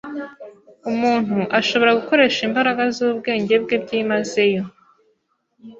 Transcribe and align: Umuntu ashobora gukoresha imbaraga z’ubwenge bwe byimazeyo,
Umuntu 0.91 1.39
ashobora 1.59 1.97
gukoresha 1.99 2.39
imbaraga 2.47 2.83
z’ubwenge 2.95 3.53
bwe 3.63 3.75
byimazeyo, 3.83 4.63